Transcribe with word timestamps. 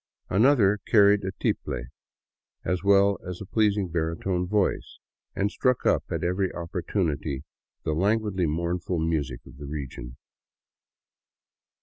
Another 0.31 0.79
carried 0.87 1.23
a 1.23 1.31
tiple, 1.39 1.83
as 2.65 2.83
well 2.83 3.19
as 3.23 3.39
a 3.39 3.45
pleasing 3.45 3.87
baritone 3.87 4.47
voice, 4.47 4.97
and 5.35 5.51
struck 5.51 5.85
up 5.85 6.05
at 6.09 6.23
every 6.23 6.49
oppor 6.49 6.81
tunity 6.81 7.41
the 7.83 7.93
languidly 7.93 8.47
mournful 8.47 8.97
music 8.97 9.41
of 9.45 9.57
the 9.59 9.67
region. 9.67 10.17